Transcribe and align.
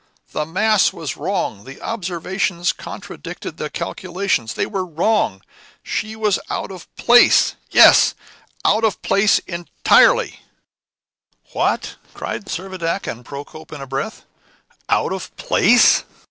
The 0.31 0.47
mass 0.47 0.91
was 0.91 1.15
wrong! 1.15 1.63
The 1.63 1.79
observations 1.79 2.73
contradicted 2.73 3.57
the 3.57 3.69
calculations; 3.69 4.55
they 4.55 4.65
were 4.65 4.83
wrong! 4.83 5.43
She 5.83 6.15
was 6.15 6.39
out 6.49 6.71
of 6.71 6.87
place! 6.95 7.53
Yes, 7.69 8.15
out 8.65 8.83
of 8.83 8.99
place 9.03 9.37
entirely." 9.45 10.39
"What!" 11.51 11.97
cried 12.15 12.45
Servadac 12.45 13.05
and 13.05 13.23
Procope 13.23 13.71
in 13.71 13.79
a 13.79 13.85
breath, 13.85 14.25
"out 14.89 15.13
of 15.13 15.37
place?" 15.37 16.03